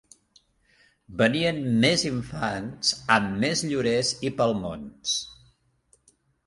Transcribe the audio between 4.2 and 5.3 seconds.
i palmons